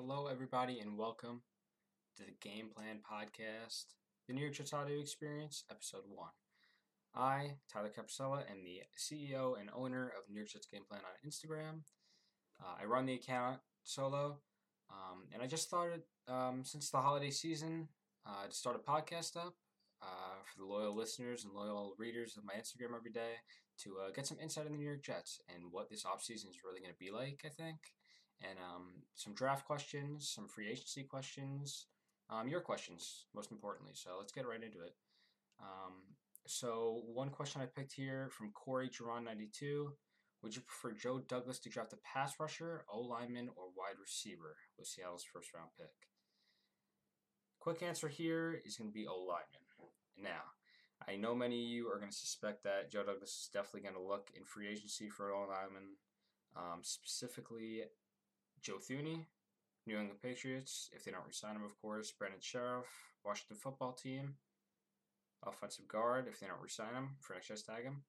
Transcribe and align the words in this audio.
Hello, 0.00 0.28
everybody, 0.28 0.78
and 0.78 0.96
welcome 0.96 1.42
to 2.16 2.22
the 2.22 2.30
Game 2.40 2.68
Plan 2.72 3.00
Podcast, 3.02 3.86
the 4.28 4.32
New 4.32 4.42
York 4.42 4.54
Jets 4.54 4.72
Audio 4.72 5.00
Experience, 5.00 5.64
Episode 5.72 6.04
1. 6.06 6.28
I, 7.16 7.54
Tyler 7.68 7.90
Capsella, 7.90 8.48
am 8.48 8.62
the 8.62 8.82
CEO 8.96 9.60
and 9.60 9.70
owner 9.74 10.12
of 10.16 10.30
New 10.30 10.36
York 10.36 10.50
Jets 10.50 10.68
Game 10.72 10.82
Plan 10.88 11.00
on 11.00 11.28
Instagram. 11.28 11.80
Uh, 12.62 12.76
I 12.80 12.84
run 12.84 13.06
the 13.06 13.14
account 13.14 13.58
solo, 13.82 14.38
um, 14.88 15.24
and 15.34 15.42
I 15.42 15.48
just 15.48 15.66
started, 15.66 16.02
um, 16.28 16.62
since 16.64 16.90
the 16.90 16.98
holiday 16.98 17.30
season, 17.30 17.88
uh, 18.24 18.46
to 18.46 18.54
start 18.54 18.76
a 18.76 18.90
podcast 18.90 19.36
up 19.36 19.56
uh, 20.00 20.38
for 20.44 20.60
the 20.60 20.66
loyal 20.66 20.94
listeners 20.94 21.42
and 21.42 21.52
loyal 21.52 21.96
readers 21.98 22.36
of 22.36 22.44
my 22.44 22.54
Instagram 22.54 22.96
every 22.96 23.10
day 23.10 23.32
to 23.82 23.96
uh, 23.98 24.12
get 24.14 24.28
some 24.28 24.38
insight 24.40 24.66
on 24.66 24.70
the 24.70 24.78
New 24.78 24.86
York 24.86 25.02
Jets 25.02 25.40
and 25.52 25.72
what 25.72 25.90
this 25.90 26.04
offseason 26.04 26.48
is 26.50 26.62
really 26.64 26.78
going 26.78 26.92
to 26.92 26.98
be 27.00 27.10
like, 27.10 27.40
I 27.44 27.48
think. 27.48 27.78
And 28.42 28.58
um, 28.58 29.02
some 29.14 29.34
draft 29.34 29.66
questions, 29.66 30.30
some 30.32 30.48
free 30.48 30.70
agency 30.70 31.02
questions, 31.02 31.86
um, 32.30 32.46
your 32.48 32.60
questions, 32.60 33.26
most 33.34 33.50
importantly. 33.50 33.92
So 33.94 34.10
let's 34.18 34.32
get 34.32 34.46
right 34.46 34.62
into 34.62 34.80
it. 34.80 34.94
Um, 35.60 35.94
so, 36.46 37.02
one 37.12 37.28
question 37.28 37.60
I 37.60 37.66
picked 37.66 37.92
here 37.92 38.30
from 38.30 38.52
Corey 38.52 38.88
Geron92 38.88 39.88
Would 40.42 40.56
you 40.56 40.62
prefer 40.62 40.96
Joe 40.96 41.18
Douglas 41.18 41.58
to 41.60 41.68
draft 41.68 41.92
a 41.92 41.98
pass 41.98 42.40
rusher, 42.40 42.84
O 42.90 43.00
lineman, 43.00 43.50
or 43.56 43.66
wide 43.76 44.00
receiver 44.00 44.56
with 44.78 44.86
Seattle's 44.86 45.24
first 45.24 45.52
round 45.52 45.68
pick? 45.78 45.90
Quick 47.60 47.82
answer 47.82 48.08
here 48.08 48.62
is 48.64 48.76
going 48.76 48.88
to 48.88 48.94
be 48.94 49.06
O 49.06 49.18
lineman. 49.18 49.92
Now, 50.16 50.40
I 51.06 51.16
know 51.16 51.34
many 51.34 51.62
of 51.62 51.68
you 51.68 51.88
are 51.88 51.98
going 51.98 52.10
to 52.10 52.16
suspect 52.16 52.64
that 52.64 52.90
Joe 52.90 53.04
Douglas 53.04 53.30
is 53.30 53.50
definitely 53.52 53.82
going 53.82 53.94
to 53.94 54.08
look 54.08 54.30
in 54.34 54.44
free 54.44 54.68
agency 54.68 55.08
for 55.10 55.28
an 55.28 55.36
O 55.36 55.40
lineman, 55.48 55.96
um, 56.56 56.80
specifically 56.82 57.82
Joe 58.62 58.78
Thuney, 58.78 59.24
New 59.86 59.98
England 59.98 60.20
Patriots, 60.22 60.90
if 60.92 61.04
they 61.04 61.10
don't 61.10 61.26
resign 61.26 61.56
him, 61.56 61.64
of 61.64 61.80
course, 61.80 62.12
Brandon 62.12 62.40
Scherff, 62.40 62.86
Washington 63.24 63.56
football 63.56 63.92
team, 63.92 64.34
offensive 65.46 65.88
guard, 65.88 66.26
if 66.28 66.40
they 66.40 66.46
don't 66.46 66.62
resign 66.62 66.94
him, 66.94 67.16
franchise 67.20 67.62
tag 67.62 67.84
him. 67.84 68.02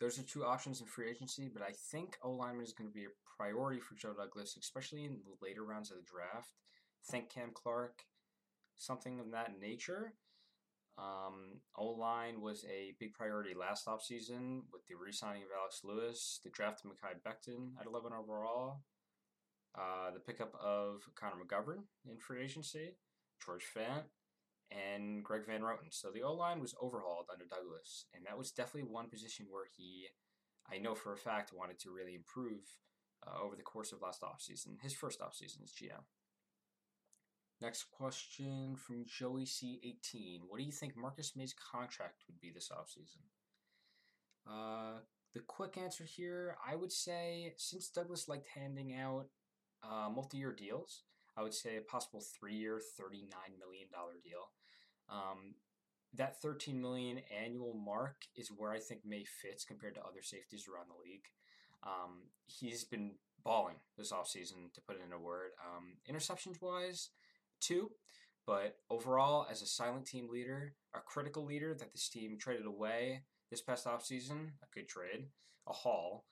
Those 0.00 0.18
are 0.18 0.22
two 0.22 0.44
options 0.44 0.80
in 0.80 0.86
free 0.86 1.10
agency, 1.10 1.50
but 1.52 1.62
I 1.62 1.72
think 1.90 2.16
O 2.22 2.30
lineman 2.30 2.64
is 2.64 2.72
going 2.72 2.88
to 2.88 2.94
be 2.94 3.04
a 3.04 3.36
priority 3.36 3.80
for 3.80 3.96
Joe 3.96 4.14
Douglas, 4.14 4.56
especially 4.56 5.04
in 5.04 5.18
the 5.24 5.44
later 5.44 5.64
rounds 5.64 5.90
of 5.90 5.96
the 5.96 6.04
draft. 6.04 6.54
Think 7.10 7.30
Cam 7.30 7.50
Clark, 7.52 8.04
something 8.76 9.18
of 9.18 9.32
that 9.32 9.58
nature. 9.60 10.14
Um, 10.98 11.60
o 11.76 11.90
line 11.90 12.40
was 12.40 12.64
a 12.64 12.94
big 12.98 13.14
priority 13.14 13.54
last 13.54 13.86
offseason 13.86 14.62
with 14.72 14.86
the 14.88 14.96
re 14.96 15.12
signing 15.12 15.42
of 15.42 15.48
Alex 15.56 15.82
Lewis, 15.84 16.40
the 16.42 16.50
draft 16.50 16.84
of 16.84 16.90
Mekhi 16.90 17.14
Becton 17.24 17.70
at 17.80 17.86
11 17.86 18.12
overall, 18.12 18.80
uh, 19.78 20.10
the 20.12 20.20
pickup 20.20 20.54
of 20.60 21.08
Connor 21.14 21.36
McGovern 21.36 21.84
in 22.10 22.18
free 22.18 22.42
agency, 22.42 22.96
George 23.44 23.64
Fant, 23.64 24.04
and 24.70 25.22
Greg 25.22 25.46
Van 25.46 25.62
Roten. 25.62 25.90
So 25.90 26.10
the 26.10 26.22
O 26.22 26.32
line 26.34 26.60
was 26.60 26.74
overhauled 26.82 27.26
under 27.32 27.44
Douglas, 27.44 28.06
and 28.14 28.24
that 28.26 28.36
was 28.36 28.50
definitely 28.50 28.90
one 28.90 29.08
position 29.08 29.46
where 29.48 29.66
he, 29.76 30.06
I 30.70 30.78
know 30.78 30.94
for 30.94 31.12
a 31.12 31.16
fact, 31.16 31.52
wanted 31.54 31.78
to 31.80 31.90
really 31.90 32.14
improve 32.14 32.62
uh, 33.26 33.42
over 33.42 33.56
the 33.56 33.62
course 33.62 33.92
of 33.92 34.02
last 34.02 34.22
offseason, 34.22 34.80
his 34.82 34.94
first 34.94 35.20
offseason 35.20 35.62
as 35.62 35.72
GM. 35.72 36.02
Next 37.60 37.84
question 37.90 38.76
from 38.76 39.04
Joey 39.06 39.44
C18. 39.44 40.40
What 40.48 40.58
do 40.58 40.64
you 40.64 40.72
think 40.72 40.96
Marcus 40.96 41.34
Maye's 41.34 41.54
contract 41.54 42.22
would 42.28 42.40
be 42.40 42.50
this 42.50 42.70
offseason? 42.72 43.22
Uh, 44.48 45.00
the 45.34 45.40
quick 45.40 45.76
answer 45.76 46.04
here, 46.04 46.56
I 46.66 46.76
would 46.76 46.92
say, 46.92 47.54
since 47.56 47.88
Douglas 47.88 48.28
liked 48.28 48.46
handing 48.54 48.94
out 48.94 49.26
uh, 49.82 50.08
multi-year 50.08 50.52
deals, 50.52 51.02
I 51.36 51.42
would 51.42 51.54
say 51.54 51.76
a 51.76 51.80
possible 51.82 52.20
three-year, 52.20 52.80
$39 53.00 53.28
million 53.58 53.88
deal. 54.22 54.50
Um, 55.08 55.54
that 56.14 56.40
13 56.40 56.80
million 56.80 57.20
annual 57.44 57.74
mark 57.74 58.16
is 58.36 58.48
where 58.48 58.72
I 58.72 58.78
think 58.78 59.04
Maye 59.04 59.26
fits 59.42 59.64
compared 59.64 59.94
to 59.96 60.00
other 60.02 60.22
safeties 60.22 60.66
around 60.66 60.86
the 60.88 61.02
league. 61.02 61.26
Um, 61.82 62.22
he's 62.46 62.84
been 62.84 63.12
balling 63.44 63.76
this 63.96 64.12
offseason, 64.12 64.72
to 64.74 64.80
put 64.80 64.96
it 64.96 65.02
in 65.06 65.12
a 65.12 65.18
word. 65.18 65.50
Um, 65.64 65.96
interceptions 66.10 66.60
wise, 66.60 67.10
two. 67.60 67.90
But 68.46 68.76
overall, 68.88 69.46
as 69.50 69.60
a 69.60 69.66
silent 69.66 70.06
team 70.06 70.28
leader, 70.30 70.74
a 70.94 71.00
critical 71.00 71.44
leader 71.44 71.74
that 71.74 71.92
this 71.92 72.08
team 72.08 72.38
traded 72.38 72.66
away 72.66 73.24
this 73.50 73.60
past 73.60 73.86
offseason, 73.86 74.52
a 74.62 74.66
good 74.74 74.88
trade, 74.88 75.26
a 75.66 75.72
haul. 75.72 76.24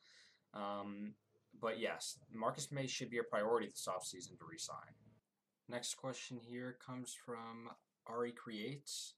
Um, 0.55 1.15
but 1.61 1.79
yes, 1.79 2.19
Marcus 2.33 2.71
Maye 2.71 2.87
should 2.87 3.11
be 3.11 3.19
a 3.19 3.23
priority 3.23 3.67
this 3.67 3.89
offseason 3.89 4.39
to 4.39 4.45
resign. 4.51 4.95
Next 5.69 5.95
question 5.95 6.39
here 6.39 6.77
comes 6.85 7.15
from 7.15 7.71
Ari 8.07 8.33
Creates. 8.33 9.15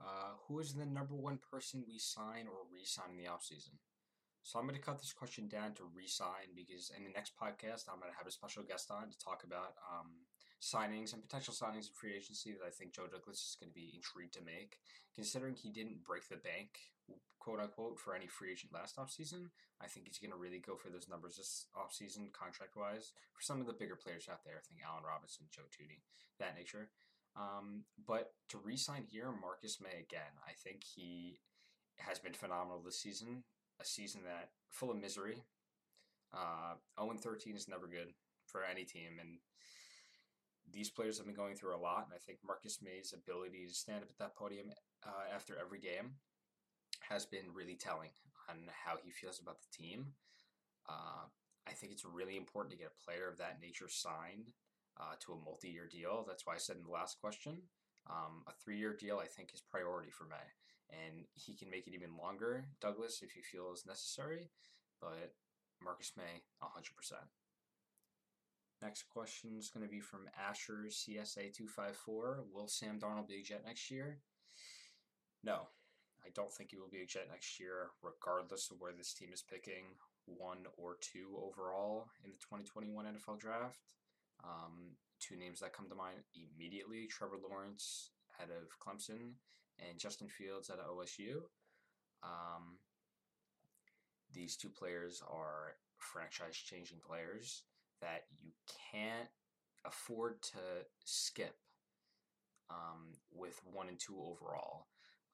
Uh, 0.00 0.34
who 0.48 0.58
is 0.58 0.74
the 0.74 0.84
number 0.84 1.14
one 1.14 1.38
person 1.50 1.84
we 1.86 1.98
sign 1.98 2.46
or 2.48 2.66
re-sign 2.72 3.10
in 3.10 3.16
the 3.16 3.30
offseason? 3.30 3.78
So 4.42 4.58
I'm 4.58 4.66
going 4.66 4.74
to 4.74 4.82
cut 4.82 4.98
this 4.98 5.12
question 5.12 5.46
down 5.46 5.74
to 5.74 5.84
re-sign 5.94 6.50
because 6.56 6.90
in 6.96 7.04
the 7.04 7.14
next 7.14 7.38
podcast 7.38 7.86
I'm 7.86 8.00
going 8.00 8.10
to 8.10 8.18
have 8.18 8.26
a 8.26 8.32
special 8.32 8.64
guest 8.64 8.90
on 8.90 9.10
to 9.10 9.18
talk 9.18 9.44
about 9.44 9.78
um, 9.86 10.10
signings 10.62 11.12
and 11.12 11.22
potential 11.22 11.52
signings 11.52 11.90
in 11.90 11.94
free 11.98 12.14
agency 12.14 12.52
that 12.52 12.64
I 12.66 12.70
think 12.70 12.94
Joe 12.94 13.10
Douglas 13.10 13.42
is 13.42 13.56
going 13.58 13.70
to 13.70 13.74
be 13.74 13.90
intrigued 13.94 14.34
to 14.34 14.44
make. 14.46 14.78
Considering 15.14 15.54
he 15.54 15.70
didn't 15.70 16.04
break 16.06 16.28
the 16.28 16.38
bank, 16.38 16.78
quote 17.40 17.58
unquote, 17.58 17.98
for 17.98 18.14
any 18.14 18.28
free 18.28 18.52
agent 18.52 18.72
last 18.72 18.96
offseason, 18.96 19.50
I 19.82 19.90
think 19.90 20.06
he's 20.06 20.22
going 20.22 20.30
to 20.30 20.38
really 20.38 20.62
go 20.62 20.76
for 20.76 20.88
those 20.88 21.10
numbers 21.10 21.36
this 21.36 21.66
offseason 21.74 22.32
contract 22.32 22.78
wise 22.78 23.12
for 23.34 23.42
some 23.42 23.60
of 23.60 23.66
the 23.66 23.74
bigger 23.74 23.96
players 23.96 24.28
out 24.30 24.46
there. 24.46 24.54
I 24.54 24.62
think 24.62 24.80
Allen 24.86 25.02
Robinson, 25.02 25.50
Joe 25.50 25.66
Thuney, 25.66 26.06
that 26.38 26.56
nature. 26.56 26.88
Um, 27.34 27.84
but 28.06 28.32
to 28.50 28.58
re-sign 28.58 29.04
here, 29.10 29.32
Marcus 29.32 29.80
Maye 29.80 30.04
again, 30.06 30.38
I 30.46 30.52
think 30.52 30.84
he 30.84 31.40
has 31.98 32.18
been 32.18 32.34
phenomenal 32.34 32.82
this 32.84 33.00
season 33.00 33.42
a 33.80 33.84
season 33.84 34.22
that 34.24 34.50
full 34.70 34.90
of 34.90 35.00
misery. 35.00 35.42
Uh, 36.32 36.74
0 36.98 37.16
13 37.18 37.56
is 37.56 37.68
never 37.68 37.86
good 37.86 38.14
for 38.46 38.64
any 38.64 38.84
team, 38.84 39.18
and 39.20 39.38
these 40.72 40.90
players 40.90 41.18
have 41.18 41.26
been 41.26 41.34
going 41.34 41.54
through 41.54 41.76
a 41.76 41.80
lot. 41.80 42.04
And 42.04 42.14
I 42.14 42.18
think 42.24 42.38
Marcus 42.46 42.78
Maye's 42.82 43.14
ability 43.14 43.66
to 43.66 43.74
stand 43.74 44.02
up 44.02 44.10
at 44.10 44.18
that 44.18 44.36
podium 44.36 44.72
uh, 45.06 45.34
after 45.34 45.56
every 45.60 45.80
game 45.80 46.16
has 47.08 47.26
been 47.26 47.52
really 47.54 47.74
telling 47.74 48.10
on 48.48 48.56
how 48.84 48.96
he 49.02 49.10
feels 49.10 49.40
about 49.40 49.58
the 49.60 49.76
team. 49.76 50.06
Uh, 50.88 51.28
I 51.66 51.72
think 51.72 51.92
it's 51.92 52.04
really 52.04 52.36
important 52.36 52.72
to 52.72 52.78
get 52.78 52.90
a 52.90 53.04
player 53.04 53.28
of 53.28 53.38
that 53.38 53.60
nature 53.60 53.88
signed 53.88 54.50
uh, 55.00 55.14
to 55.20 55.32
a 55.32 55.44
multi-year 55.44 55.88
deal. 55.90 56.24
That's 56.26 56.46
why 56.46 56.54
I 56.54 56.58
said 56.58 56.76
in 56.76 56.84
the 56.84 56.90
last 56.90 57.20
question 57.20 57.62
um, 58.10 58.42
a 58.48 58.52
three 58.52 58.78
year 58.78 58.96
deal, 58.98 59.18
I 59.22 59.26
think, 59.26 59.50
is 59.54 59.60
priority 59.60 60.10
for 60.10 60.24
Maye, 60.24 60.52
And 60.90 61.24
he 61.34 61.54
can 61.54 61.70
make 61.70 61.86
it 61.86 61.94
even 61.94 62.16
longer, 62.16 62.66
Douglas, 62.80 63.20
if 63.22 63.32
he 63.32 63.42
feels 63.42 63.86
necessary. 63.86 64.50
But 65.00 65.34
Marcus 65.82 66.12
Maye, 66.16 66.42
100%. 66.62 67.12
Next 68.82 69.04
question 69.04 69.52
is 69.56 69.70
going 69.70 69.86
to 69.86 69.90
be 69.90 70.00
from 70.00 70.28
Asher 70.36 70.86
CSA254. 70.90 72.42
Will 72.52 72.66
Sam 72.66 72.98
Darnold 72.98 73.28
be 73.28 73.38
a 73.38 73.42
Jet 73.42 73.62
next 73.64 73.92
year? 73.92 74.18
No, 75.44 75.68
I 76.26 76.30
don't 76.34 76.52
think 76.52 76.70
he 76.70 76.78
will 76.78 76.90
be 76.90 77.02
a 77.02 77.06
Jet 77.06 77.28
next 77.30 77.60
year, 77.60 77.90
regardless 78.02 78.72
of 78.72 78.80
where 78.80 78.92
this 78.92 79.14
team 79.14 79.28
is 79.32 79.44
picking 79.48 79.94
one 80.26 80.66
or 80.76 80.96
two 81.00 81.38
overall 81.38 82.08
in 82.24 82.32
the 82.32 82.38
2021 82.38 83.06
NFL 83.06 83.38
Draft. 83.38 83.78
Um, 84.42 84.96
two 85.20 85.36
names 85.36 85.60
that 85.60 85.72
come 85.72 85.88
to 85.88 85.94
mind 85.94 86.18
immediately 86.34 87.06
Trevor 87.06 87.38
Lawrence 87.48 88.10
out 88.40 88.50
of 88.50 88.78
Clemson 88.80 89.34
and 89.78 89.96
Justin 89.96 90.28
Fields 90.28 90.70
out 90.70 90.80
of 90.80 90.86
OSU. 90.86 91.42
Um, 92.24 92.78
these 94.32 94.56
two 94.56 94.70
players 94.70 95.22
are 95.30 95.76
franchise 95.98 96.56
changing 96.56 96.98
players 97.06 97.62
that 98.02 98.24
you 98.42 98.50
can't 98.92 99.28
afford 99.84 100.42
to 100.42 100.58
skip 101.04 101.56
um, 102.70 103.14
with 103.32 103.60
one 103.64 103.88
and 103.88 103.98
two 103.98 104.16
overall. 104.20 104.86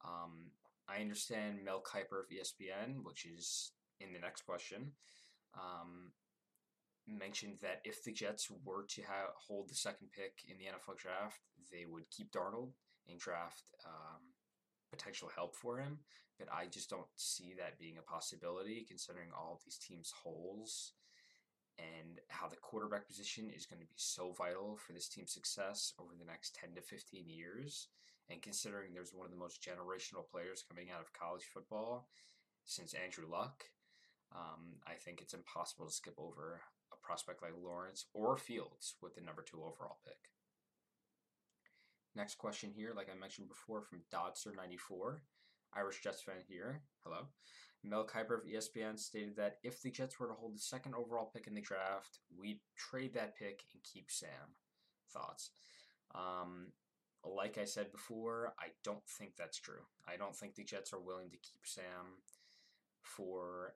Um, 0.05 0.51
I 0.89 1.01
understand 1.01 1.65
Mel 1.65 1.83
Kiper 1.83 2.21
of 2.21 2.31
ESPN, 2.31 3.03
which 3.03 3.27
is 3.27 3.73
in 4.01 4.13
the 4.13 4.19
next 4.19 4.43
question, 4.43 4.93
um, 5.55 6.13
mentioned 7.07 7.59
that 7.63 7.81
if 7.85 8.03
the 8.05 8.13
Jets 8.13 8.49
were 8.65 8.85
to 8.89 9.03
have, 9.03 9.31
hold 9.37 9.69
the 9.69 9.75
second 9.75 10.09
pick 10.13 10.45
in 10.49 10.57
the 10.59 10.65
NFL 10.65 10.99
draft, 10.99 11.41
they 11.73 11.85
would 11.89 12.11
keep 12.11 12.33
Darnold 12.33 12.73
and 13.09 13.19
draft 13.19 13.65
um, 13.87 14.23
potential 14.91 15.31
help 15.35 15.57
for 15.57 15.79
him. 15.79 15.99
But 16.39 16.49
I 16.53 16.67
just 16.67 16.89
don't 16.89 17.07
see 17.17 17.55
that 17.59 17.79
being 17.79 17.99
a 17.99 18.11
possibility 18.11 18.85
considering 18.87 19.29
all 19.37 19.61
these 19.65 19.79
teams' 19.79 20.13
holes 20.23 20.93
and 21.79 22.19
how 22.29 22.49
the 22.49 22.57
quarterback 22.57 23.07
position 23.07 23.51
is 23.55 23.67
going 23.67 23.81
to 23.81 23.87
be 23.87 23.95
so 23.97 24.33
vital 24.37 24.77
for 24.77 24.93
this 24.93 25.09
team's 25.09 25.33
success 25.33 25.93
over 25.99 26.13
the 26.19 26.27
next 26.27 26.57
10 26.57 26.75
to 26.75 26.83
15 26.83 27.25
years. 27.29 27.89
And 28.31 28.43
considering 28.43 28.93
there's 28.93 29.15
one 29.15 29.25
of 29.25 29.33
the 29.33 29.39
most 29.39 29.63
generational 29.63 30.29
players 30.29 30.65
coming 30.69 30.91
out 30.91 31.01
of 31.01 31.13
college 31.13 31.45
football 31.53 32.09
since 32.65 32.95
Andrew 32.95 33.25
Luck, 33.31 33.65
um, 34.35 34.77
I 34.87 34.95
think 34.95 35.21
it's 35.21 35.35
impossible 35.35 35.87
to 35.87 35.93
skip 35.93 36.15
over 36.19 36.61
a 36.93 36.97
prospect 37.07 37.43
like 37.43 37.53
Lawrence 37.63 38.07
or 38.13 38.37
Fields 38.37 38.95
with 39.01 39.15
the 39.15 39.23
number 39.23 39.43
two 39.43 39.63
overall 39.63 39.99
pick. 40.05 40.33
Next 42.15 42.37
question 42.37 42.71
here, 42.75 42.93
like 42.97 43.09
I 43.15 43.19
mentioned 43.19 43.49
before, 43.49 43.83
from 43.83 44.03
Dodser94, 44.13 45.21
Irish 45.75 46.03
Jets 46.03 46.23
fan 46.23 46.43
here. 46.49 46.83
Hello. 47.05 47.29
Mel 47.85 48.07
Kiper 48.07 48.39
of 48.39 48.45
ESPN 48.45 48.99
stated 48.99 49.37
that 49.37 49.59
if 49.63 49.83
the 49.83 49.91
Jets 49.91 50.19
were 50.19 50.29
to 50.29 50.35
hold 50.35 50.55
the 50.55 50.61
second 50.61 50.95
overall 50.95 51.31
pick 51.33 51.47
in 51.47 51.55
the 51.55 51.61
draft, 51.61 52.19
we'd 52.39 52.61
trade 52.77 53.15
that 53.15 53.37
pick 53.37 53.65
and 53.73 53.83
keep 53.83 54.11
Sam. 54.11 54.57
Thoughts? 55.13 55.51
Um, 56.15 56.73
like 57.25 57.59
I 57.59 57.65
said 57.65 57.93
before, 57.93 58.55
I 58.59 58.69
don't 58.85 59.07
think 59.07 59.33
that's 59.37 59.59
true. 59.59 59.83
I 60.07 60.17
don't 60.17 60.37
think 60.37 60.55
the 60.55 60.65
Jets 60.65 60.93
are 60.93 61.01
willing 61.01 61.31
to 61.31 61.37
keep 61.37 61.65
Sam 61.65 62.23
for 63.03 63.75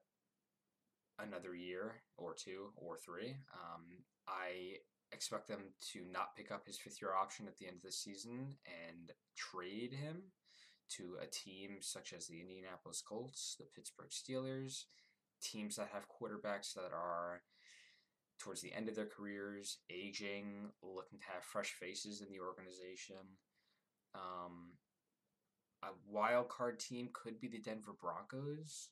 another 1.19 1.54
year 1.54 2.02
or 2.16 2.34
two 2.34 2.70
or 2.76 2.96
three. 2.96 3.37
Um, 3.52 4.04
I 4.26 4.76
expect 5.12 5.49
them 5.49 5.60
to 5.93 6.00
not 6.10 6.34
pick 6.37 6.50
up 6.50 6.66
his 6.66 6.78
fifth 6.78 7.00
year 7.00 7.14
option 7.14 7.46
at 7.46 7.58
the 7.58 7.66
end 7.66 7.76
of 7.76 7.82
the 7.82 7.93
season 7.93 8.56
and 8.66 9.12
trade 9.37 9.93
him 9.93 10.22
to 10.96 11.16
a 11.22 11.26
team 11.26 11.78
such 11.80 12.12
as 12.12 12.26
the 12.26 12.40
Indianapolis 12.40 13.02
Colts, 13.06 13.56
the 13.58 13.66
Pittsburgh 13.74 14.10
Steelers, 14.10 14.84
teams 15.42 15.76
that 15.76 15.90
have 15.92 16.08
quarterbacks 16.08 16.74
that 16.74 16.92
are 16.92 17.42
towards 18.38 18.60
the 18.60 18.72
end 18.72 18.88
of 18.88 18.96
their 18.96 19.06
careers, 19.06 19.78
aging, 19.90 20.70
looking 20.82 21.18
to 21.18 21.26
have 21.32 21.44
fresh 21.44 21.72
faces 21.78 22.20
in 22.20 22.28
the 22.30 22.40
organization. 22.40 23.38
Um, 24.14 24.74
a 25.82 25.90
wild 26.08 26.48
card 26.48 26.78
team 26.78 27.10
could 27.12 27.40
be 27.40 27.48
the 27.48 27.58
Denver 27.58 27.94
Broncos. 28.00 28.90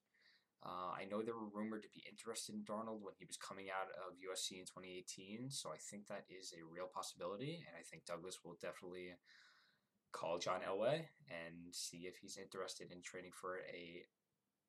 Uh, 0.62 0.92
I 0.92 1.08
know 1.10 1.22
they 1.22 1.32
were 1.32 1.48
rumored 1.54 1.82
to 1.82 1.88
be 1.94 2.04
interested 2.04 2.54
in 2.54 2.68
Darnold 2.68 3.00
when 3.00 3.16
he 3.18 3.24
was 3.24 3.38
coming 3.40 3.72
out 3.72 3.88
of 4.06 4.20
USC 4.20 4.60
in 4.60 4.68
2018, 4.68 5.50
so 5.50 5.70
I 5.70 5.80
think 5.80 6.06
that 6.06 6.28
is 6.28 6.52
a 6.52 6.68
real 6.68 6.84
possibility, 6.92 7.64
and 7.64 7.74
I 7.78 7.82
think 7.82 8.04
Douglas 8.04 8.44
will 8.44 8.58
definitely 8.60 9.16
call 10.12 10.38
John 10.38 10.60
Elway 10.68 11.06
and 11.28 11.72
see 11.72 12.06
if 12.06 12.16
he's 12.16 12.36
interested 12.36 12.90
in 12.92 13.02
trading 13.02 13.32
for 13.32 13.58
a 13.58 14.04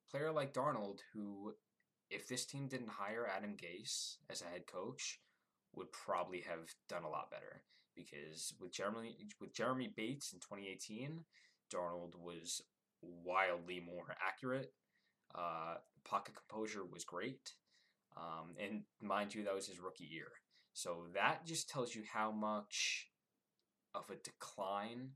player 0.10 0.32
like 0.32 0.54
Darnold, 0.54 1.00
who, 1.14 1.54
if 2.10 2.28
this 2.28 2.46
team 2.46 2.68
didn't 2.68 2.90
hire 2.90 3.28
Adam 3.28 3.56
Gase 3.56 4.18
as 4.30 4.42
a 4.42 4.46
head 4.46 4.68
coach, 4.68 5.20
would 5.74 5.92
probably 5.92 6.42
have 6.42 6.70
done 6.90 7.04
a 7.04 7.10
lot 7.10 7.32
better. 7.32 7.64
Because 7.96 8.54
with 8.60 8.72
Jeremy 8.72 9.18
with 9.40 9.54
Jeremy 9.54 9.92
Bates 9.96 10.32
in 10.34 10.40
2018, 10.40 11.24
Darnold 11.74 12.16
was 12.18 12.62
wildly 13.02 13.82
more 13.82 14.16
accurate. 14.26 14.74
Uh, 15.36 15.76
pocket 16.04 16.36
composure 16.36 16.86
was 16.86 17.04
great, 17.04 17.54
um, 18.18 18.56
and 18.62 18.84
mind 19.02 19.34
you, 19.34 19.44
that 19.44 19.56
was 19.56 19.68
his 19.68 19.80
rookie 19.80 20.06
year. 20.06 20.28
So 20.74 21.06
that 21.14 21.46
just 21.46 21.70
tells 21.70 21.96
you 21.96 22.04
how 22.12 22.32
much 22.32 23.08
of 23.94 24.10
a 24.10 24.16
decline 24.16 25.12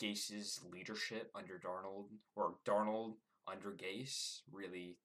Gase's 0.00 0.60
leadership 0.72 1.30
under 1.34 1.58
Darnold 1.58 2.06
or 2.34 2.54
Darnold 2.66 3.14
under 3.46 3.70
Gase 3.70 4.40
really 4.50 4.96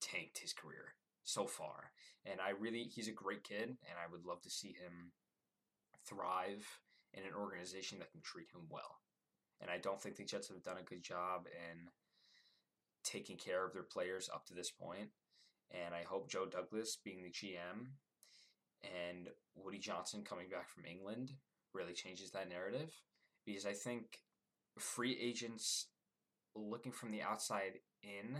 tanked 0.00 0.38
his 0.38 0.52
career 0.52 0.94
so 1.24 1.46
far. 1.46 1.92
And 2.24 2.40
I 2.40 2.50
really, 2.50 2.84
he's 2.84 3.08
a 3.08 3.12
great 3.12 3.44
kid, 3.44 3.68
and 3.68 3.98
I 3.98 4.10
would 4.10 4.24
love 4.24 4.40
to 4.42 4.50
see 4.50 4.68
him 4.68 5.12
thrive 6.06 6.66
in 7.12 7.24
an 7.24 7.34
organization 7.38 7.98
that 7.98 8.12
can 8.12 8.20
treat 8.22 8.48
him 8.54 8.62
well. 8.68 9.00
And 9.60 9.70
I 9.70 9.78
don't 9.78 10.00
think 10.00 10.16
the 10.16 10.24
Jets 10.24 10.48
have 10.48 10.62
done 10.62 10.78
a 10.78 10.88
good 10.88 11.02
job 11.02 11.46
in 11.46 11.88
taking 13.04 13.36
care 13.36 13.66
of 13.66 13.72
their 13.72 13.82
players 13.82 14.30
up 14.32 14.46
to 14.46 14.54
this 14.54 14.70
point. 14.70 15.08
And 15.70 15.94
I 15.94 16.02
hope 16.02 16.30
Joe 16.30 16.46
Douglas, 16.46 16.98
being 17.04 17.22
the 17.22 17.30
GM, 17.30 17.88
and 18.82 19.28
Woody 19.54 19.78
Johnson 19.78 20.22
coming 20.24 20.48
back 20.48 20.68
from 20.68 20.84
England 20.84 21.32
really 21.74 21.92
changes 21.92 22.30
that 22.30 22.48
narrative 22.48 22.92
because 23.50 23.66
I 23.66 23.72
think 23.72 24.20
free 24.78 25.18
agents 25.20 25.86
looking 26.54 26.92
from 26.92 27.10
the 27.10 27.22
outside 27.22 27.80
in 28.02 28.36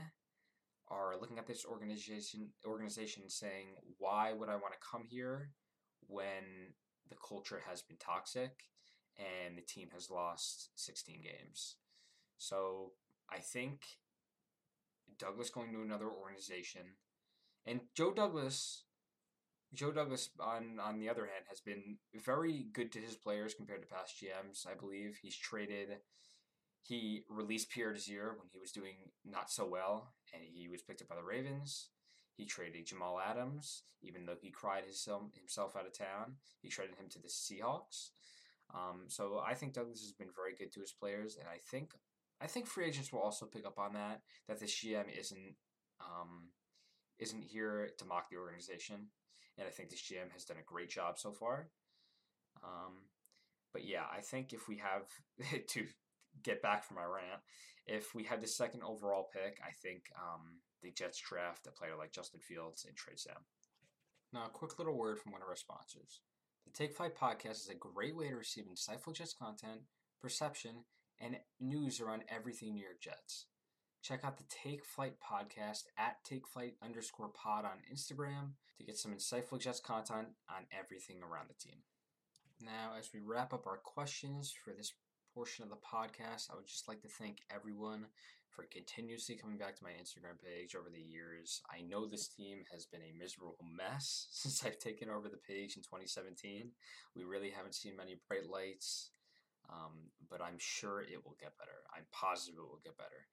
are 0.89 1.15
looking 1.21 1.39
at 1.39 1.47
this 1.47 1.65
organization 1.65 2.49
organization 2.67 3.29
saying 3.29 3.69
why 3.99 4.33
would 4.33 4.49
I 4.49 4.57
want 4.57 4.73
to 4.73 4.89
come 4.91 5.05
here 5.09 5.51
when 6.09 6.75
the 7.09 7.17
culture 7.17 7.63
has 7.69 7.83
been 7.83 7.97
toxic 7.99 8.53
and 9.19 9.57
the 9.57 9.63
team 9.63 9.89
has 9.93 10.11
lost 10.11 10.71
16 10.77 11.21
games. 11.23 11.77
So 12.39 12.93
I 13.31 13.39
think 13.39 13.83
Douglas 15.19 15.51
going 15.51 15.73
to 15.73 15.83
another 15.83 16.09
organization 16.09 16.83
and 17.67 17.81
Joe 17.95 18.13
Douglas 18.13 18.85
Joe 19.75 19.93
Douglas, 19.93 20.31
on 20.41 20.81
on 20.81 20.99
the 20.99 21.09
other 21.09 21.23
hand, 21.27 21.45
has 21.49 21.61
been 21.61 21.99
very 22.15 22.67
good 22.73 22.91
to 22.93 22.99
his 22.99 23.15
players 23.15 23.55
compared 23.55 23.83
to 23.83 23.89
past 23.89 24.21
GMs. 24.21 24.67
I 24.67 24.75
believe 24.75 25.19
he's 25.23 25.37
traded. 25.37 25.99
He 26.83 27.25
released 27.29 27.71
Pierre 27.71 27.93
Desir 27.93 28.35
when 28.39 28.49
he 28.51 28.59
was 28.59 28.73
doing 28.73 28.97
not 29.25 29.51
so 29.51 29.67
well, 29.67 30.15
and 30.35 30.43
he 30.43 30.69
was 30.69 30.83
picked 30.83 31.03
up 31.03 31.09
by 31.09 31.17
the 31.17 31.23
Ravens. 31.23 31.89
He 32.37 32.47
traded 32.47 32.87
Jamal 32.87 33.21
Adams, 33.21 33.83
even 34.03 34.25
though 34.25 34.37
he 34.41 34.51
cried 34.51 34.85
himself 34.85 35.23
himself 35.35 35.77
out 35.77 35.87
of 35.87 35.97
town. 35.97 36.37
He 36.63 36.69
traded 36.69 36.97
him 36.97 37.09
to 37.11 37.21
the 37.21 37.29
Seahawks. 37.29 38.11
Um, 38.75 39.05
so 39.09 39.43
I 39.45 39.55
think 39.55 39.75
Douglas 39.75 40.01
has 40.01 40.13
been 40.13 40.31
very 40.35 40.55
good 40.57 40.73
to 40.73 40.81
his 40.81 40.93
players, 40.93 41.37
and 41.37 41.47
I 41.49 41.59
think 41.71 41.93
I 42.41 42.49
think 42.49 42.67
free 42.67 42.87
agents 42.87 43.13
will 43.13 43.21
also 43.21 43.47
pick 43.47 43.67
up 43.67 43.79
on 43.79 43.93
that. 43.93 44.23
That 44.49 44.59
the 44.59 44.67
GM 44.67 45.17
isn't 45.17 45.55
um, 46.01 46.49
isn't 47.21 47.45
here 47.45 47.91
to 47.99 48.05
mock 48.05 48.31
the 48.31 48.39
organization 48.39 49.09
and 49.61 49.69
I 49.69 49.71
think 49.71 49.91
this 49.91 50.03
GM 50.03 50.33
has 50.33 50.45
done 50.45 50.57
a 50.57 50.65
great 50.65 50.89
job 50.89 51.19
so 51.19 51.33
far. 51.33 51.69
Um, 52.65 53.05
but 53.73 53.87
yeah, 53.87 54.05
I 54.11 54.21
think 54.23 54.53
if 54.53 54.67
we 54.67 54.79
have 54.79 55.03
to 55.69 55.85
get 56.43 56.63
back 56.63 56.83
from 56.83 56.97
my 56.97 57.05
rant, 57.05 57.43
if 57.87 58.15
we 58.15 58.25
had 58.25 58.41
the 58.41 58.49
second 58.49 58.83
overall 58.83 59.29
pick, 59.33 59.59
I 59.63 59.73
think 59.83 60.05
um, 60.17 60.61
the 60.83 60.93
Jets 60.93 61.21
draft 61.21 61.67
a 61.67 61.71
player 61.71 61.97
like 61.99 62.13
Justin 62.13 62.41
Fields 62.41 62.87
and 62.87 62.97
trade 62.97 63.19
Sam. 63.19 63.45
Now, 64.33 64.47
a 64.47 64.51
quick 64.51 64.79
little 64.79 64.97
word 64.97 65.19
from 65.19 65.33
one 65.33 65.43
of 65.43 65.49
our 65.49 65.57
sponsors. 65.57 66.21
The 66.65 66.73
Take 66.73 66.97
Flight 66.97 67.17
podcast 67.17 67.63
is 67.63 67.71
a 67.71 67.75
great 67.75 68.17
way 68.17 68.29
to 68.29 68.37
receive 68.37 68.65
insightful 68.65 69.15
Jets 69.15 69.35
content, 69.35 69.81
perception, 70.21 70.85
and 71.21 71.37
news 71.61 72.01
around 72.01 72.23
everything 72.29 72.75
New 72.75 72.83
York 72.83 73.01
Jets. 73.01 73.47
Check 74.03 74.25
out 74.25 74.39
the 74.39 74.45
Take 74.49 74.85
Flight 74.85 75.15
podcast 75.21 75.85
at 75.99 76.25
Take 76.25 76.47
Flight 76.47 76.75
underscore 76.83 77.29
pod 77.29 77.67
on 77.67 77.83
Instagram 77.93 78.53
to 78.79 78.85
get 78.85 78.97
some 78.97 79.13
insightful 79.13 79.61
Jets 79.61 79.81
content 79.81 80.29
on 80.49 80.65
everything 80.73 81.19
around 81.23 81.49
the 81.49 81.69
team. 81.69 81.81
Now, 82.63 82.93
as 82.99 83.11
we 83.13 83.21
wrap 83.21 83.53
up 83.53 83.67
our 83.67 83.77
questions 83.77 84.55
for 84.65 84.73
this 84.73 84.95
portion 85.35 85.65
of 85.65 85.71
the 85.71 85.77
podcast, 85.77 86.51
I 86.51 86.57
would 86.57 86.67
just 86.67 86.89
like 86.89 87.03
to 87.03 87.09
thank 87.09 87.39
everyone 87.55 88.07
for 88.49 88.65
continuously 88.73 89.37
coming 89.37 89.59
back 89.59 89.77
to 89.77 89.85
my 89.85 89.91
Instagram 89.91 90.41
page 90.43 90.75
over 90.75 90.89
the 90.91 91.01
years. 91.01 91.63
I 91.71 91.83
know 91.83 92.07
this 92.07 92.29
team 92.29 92.65
has 92.73 92.87
been 92.87 93.03
a 93.03 93.19
miserable 93.19 93.57
mess 93.77 94.29
since 94.33 94.65
I've 94.65 94.79
taken 94.79 95.11
over 95.11 95.29
the 95.29 95.37
page 95.37 95.77
in 95.77 95.83
2017. 95.83 96.71
We 97.15 97.25
really 97.25 97.51
haven't 97.51 97.75
seen 97.75 97.97
many 97.97 98.17
bright 98.29 98.49
lights, 98.51 99.11
um, 99.71 100.11
but 100.31 100.41
I'm 100.41 100.59
sure 100.59 101.03
it 101.03 101.25
will 101.25 101.37
get 101.41 101.57
better. 101.59 101.85
I'm 101.95 102.05
positive 102.13 102.59
it 102.59 102.63
will 102.63 102.81
get 102.83 102.97
better. 102.97 103.29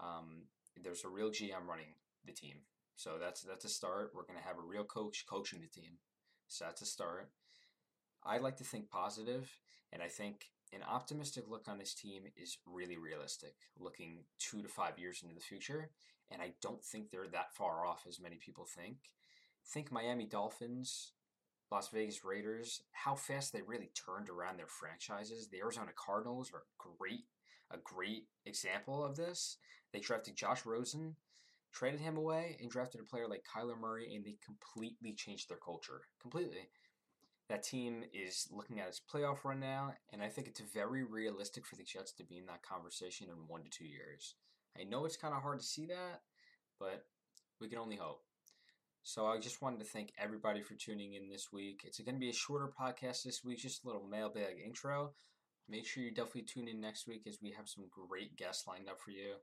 Um, 0.00 0.44
there's 0.82 1.04
a 1.04 1.08
real 1.08 1.30
GM 1.30 1.66
running 1.68 1.94
the 2.24 2.32
team, 2.32 2.56
so 2.96 3.18
that's 3.20 3.42
that's 3.42 3.64
a 3.64 3.68
start. 3.68 4.12
We're 4.14 4.26
going 4.26 4.38
to 4.38 4.46
have 4.46 4.58
a 4.58 4.66
real 4.66 4.84
coach 4.84 5.24
coaching 5.28 5.60
the 5.60 5.66
team, 5.66 5.98
so 6.48 6.64
that's 6.64 6.82
a 6.82 6.86
start. 6.86 7.30
I 8.24 8.38
like 8.38 8.56
to 8.58 8.64
think 8.64 8.90
positive, 8.90 9.50
and 9.92 10.02
I 10.02 10.08
think 10.08 10.46
an 10.72 10.82
optimistic 10.88 11.44
look 11.48 11.68
on 11.68 11.78
this 11.78 11.94
team 11.94 12.22
is 12.36 12.58
really 12.66 12.96
realistic, 12.96 13.54
looking 13.78 14.24
two 14.38 14.62
to 14.62 14.68
five 14.68 14.98
years 14.98 15.20
into 15.22 15.34
the 15.34 15.40
future. 15.40 15.90
And 16.30 16.40
I 16.40 16.52
don't 16.62 16.82
think 16.82 17.10
they're 17.10 17.28
that 17.32 17.54
far 17.54 17.84
off 17.84 18.06
as 18.08 18.20
many 18.20 18.36
people 18.36 18.64
think. 18.64 18.96
Think 19.66 19.92
Miami 19.92 20.24
Dolphins, 20.24 21.12
Las 21.70 21.88
Vegas 21.88 22.24
Raiders, 22.24 22.82
how 22.92 23.14
fast 23.14 23.52
they 23.52 23.60
really 23.62 23.90
turned 23.94 24.30
around 24.30 24.58
their 24.58 24.66
franchises. 24.66 25.48
The 25.48 25.58
Arizona 25.58 25.90
Cardinals 25.94 26.50
are 26.54 26.62
great 26.78 27.24
a 27.72 27.78
great 27.82 28.26
example 28.46 29.04
of 29.04 29.16
this. 29.16 29.56
They 29.92 30.00
drafted 30.00 30.36
Josh 30.36 30.64
Rosen, 30.64 31.16
traded 31.72 32.00
him 32.00 32.16
away, 32.16 32.56
and 32.60 32.70
drafted 32.70 33.00
a 33.00 33.04
player 33.04 33.28
like 33.28 33.44
Kyler 33.44 33.78
Murray, 33.78 34.14
and 34.14 34.24
they 34.24 34.36
completely 34.44 35.14
changed 35.14 35.48
their 35.48 35.58
culture. 35.58 36.02
Completely. 36.20 36.68
That 37.48 37.62
team 37.62 38.04
is 38.14 38.48
looking 38.50 38.80
at 38.80 38.88
its 38.88 39.00
playoff 39.00 39.44
run 39.44 39.60
now, 39.60 39.92
and 40.12 40.22
I 40.22 40.28
think 40.28 40.48
it's 40.48 40.62
very 40.72 41.04
realistic 41.04 41.66
for 41.66 41.76
the 41.76 41.82
Jets 41.82 42.12
to 42.12 42.24
be 42.24 42.38
in 42.38 42.46
that 42.46 42.62
conversation 42.62 43.28
in 43.28 43.48
one 43.48 43.64
to 43.64 43.70
two 43.70 43.84
years. 43.84 44.36
I 44.78 44.84
know 44.84 45.04
it's 45.04 45.16
kind 45.16 45.34
of 45.34 45.42
hard 45.42 45.60
to 45.60 45.66
see 45.66 45.86
that, 45.86 46.22
but 46.78 47.04
we 47.60 47.68
can 47.68 47.78
only 47.78 47.96
hope. 47.96 48.22
So 49.02 49.26
I 49.26 49.38
just 49.38 49.60
wanted 49.60 49.80
to 49.80 49.86
thank 49.86 50.12
everybody 50.16 50.62
for 50.62 50.74
tuning 50.74 51.14
in 51.14 51.28
this 51.28 51.52
week. 51.52 51.82
It's 51.84 51.98
going 51.98 52.14
to 52.14 52.20
be 52.20 52.30
a 52.30 52.34
shorter 52.34 52.68
podcast 52.68 53.24
this 53.24 53.42
week, 53.44 53.58
just 53.58 53.84
a 53.84 53.86
little 53.86 54.06
mailbag 54.06 54.62
intro. 54.64 55.12
Make 55.68 55.86
sure 55.86 56.02
you 56.02 56.10
definitely 56.10 56.42
tune 56.42 56.68
in 56.68 56.80
next 56.80 57.06
week 57.06 57.22
as 57.26 57.38
we 57.42 57.52
have 57.52 57.68
some 57.68 57.84
great 57.90 58.36
guests 58.36 58.66
lined 58.66 58.88
up 58.88 59.00
for 59.00 59.10
you. 59.10 59.34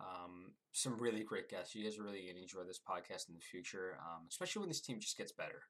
Um, 0.00 0.52
some 0.72 0.96
really 0.98 1.22
great 1.22 1.48
guests. 1.48 1.74
You 1.74 1.84
guys 1.84 1.98
are 1.98 2.02
really 2.02 2.22
going 2.22 2.34
to 2.34 2.42
enjoy 2.42 2.64
this 2.66 2.80
podcast 2.80 3.28
in 3.28 3.34
the 3.34 3.40
future, 3.40 3.96
um, 4.00 4.26
especially 4.28 4.60
when 4.60 4.68
this 4.68 4.80
team 4.80 4.98
just 4.98 5.16
gets 5.16 5.32
better 5.32 5.62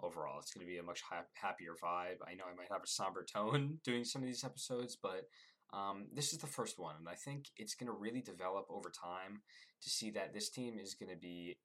overall. 0.00 0.38
It's 0.38 0.52
going 0.52 0.64
to 0.64 0.70
be 0.70 0.78
a 0.78 0.82
much 0.82 1.02
ha- 1.02 1.26
happier 1.34 1.74
vibe. 1.82 2.22
I 2.26 2.34
know 2.34 2.44
I 2.44 2.56
might 2.56 2.70
have 2.70 2.84
a 2.84 2.86
somber 2.86 3.24
tone 3.24 3.78
doing 3.84 4.04
some 4.04 4.22
of 4.22 4.28
these 4.28 4.44
episodes, 4.44 4.96
but 5.00 5.28
um, 5.72 6.06
this 6.14 6.32
is 6.32 6.38
the 6.38 6.46
first 6.46 6.78
one, 6.78 6.96
and 6.98 7.08
I 7.08 7.14
think 7.14 7.46
it's 7.56 7.74
going 7.74 7.86
to 7.86 7.98
really 7.98 8.20
develop 8.20 8.66
over 8.68 8.90
time 8.90 9.40
to 9.82 9.90
see 9.90 10.10
that 10.10 10.34
this 10.34 10.50
team 10.50 10.78
is 10.78 10.94
going 10.94 11.10
to 11.10 11.16
be 11.16 11.56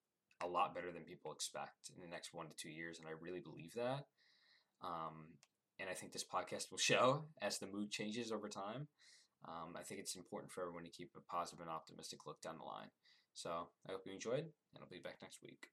a 0.41 0.47
lot 0.47 0.73
better 0.73 0.91
than 0.91 1.03
people 1.03 1.31
expect 1.33 1.91
in 1.95 2.01
the 2.01 2.07
next 2.07 2.33
one 2.33 2.47
to 2.47 2.53
two 2.55 2.69
years, 2.69 2.99
and 2.99 3.07
I 3.07 3.11
really 3.19 3.41
believe 3.41 3.73
that. 3.75 4.05
Um, 4.81 5.33
and 5.79 5.89
I 5.89 5.93
think 5.93 6.13
this 6.13 6.25
podcast 6.25 6.71
will 6.71 6.77
show 6.91 7.23
as 7.41 7.57
the 7.57 7.67
mood 7.67 7.91
changes 7.91 8.31
over 8.31 8.49
time. 8.49 8.87
Um, 9.47 9.75
I 9.77 9.83
think 9.83 9.99
it's 9.99 10.15
important 10.15 10.51
for 10.51 10.61
everyone 10.61 10.83
to 10.83 10.89
keep 10.89 11.11
a 11.15 11.21
positive 11.21 11.61
and 11.61 11.69
optimistic 11.69 12.25
look 12.25 12.41
down 12.41 12.57
the 12.57 12.65
line. 12.65 12.89
So 13.33 13.67
I 13.87 13.91
hope 13.91 14.01
you 14.05 14.13
enjoyed, 14.13 14.45
and 14.73 14.81
I'll 14.81 14.89
be 14.89 14.99
back 14.99 15.17
next 15.21 15.43
week. 15.43 15.67